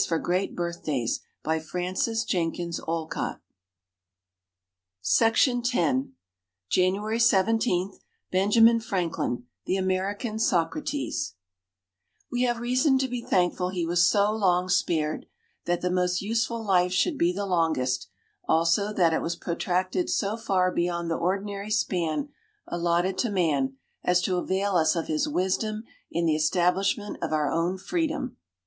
It 0.03 0.09
was 0.09 0.77
Alexander 0.87 1.61
Hamilton 1.61 1.61
who 1.67 1.77
laid 1.77 1.93
the 1.93 2.79
foundations 2.79 2.79
of 2.79 3.09
the 3.11 3.37
financial 3.37 3.39
system 5.03 5.59
of 5.59 5.75
our 5.75 5.83
Republic. 5.83 6.13
JANUARY 6.71 7.19
17 7.19 7.99
BENJAMIN 8.31 8.79
FRANKLIN 8.79 9.45
THE 9.67 9.75
AMERICAN 9.77 10.39
SOCRATES 10.39 11.35
_We 12.33 12.47
have 12.47 12.59
reason 12.59 12.97
to 12.97 13.07
be 13.07 13.21
thankful 13.21 13.69
he 13.69 13.85
was 13.85 14.07
so 14.09 14.31
long 14.31 14.69
spared, 14.69 15.27
that 15.65 15.81
the 15.81 15.91
most 15.91 16.19
useful 16.19 16.65
life 16.65 16.91
should 16.91 17.19
be 17.19 17.31
the 17.31 17.45
longest, 17.45 18.07
also 18.47 18.91
that 18.91 19.13
it 19.13 19.21
was 19.21 19.35
protracted 19.35 20.09
so 20.09 20.35
far 20.35 20.71
beyond 20.71 21.11
the 21.11 21.15
ordinary 21.15 21.69
span 21.69 22.29
allotted 22.65 23.19
to 23.19 23.29
man, 23.29 23.77
as 24.03 24.19
to 24.23 24.37
avail 24.37 24.77
us 24.77 24.95
of 24.95 25.05
his 25.05 25.27
wisdom 25.29 25.83
in 26.09 26.25
the 26.25 26.35
establishment 26.35 27.17
of 27.21 27.31
our 27.31 27.51
own 27.51 27.77
Freedom. 27.77 28.37